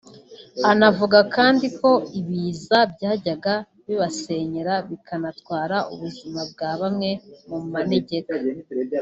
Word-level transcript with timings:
Anavuga 0.71 1.19
kandi 1.35 1.65
ko 1.79 1.91
ibiza 2.19 2.77
byajyaga 2.93 3.53
bibasenyera 3.85 4.73
bikanatwara 4.89 5.77
ubuzima 5.93 6.39
bwa 6.51 6.71
bamwe 6.81 7.09
mu 7.47 7.57
manegeka 7.73 8.33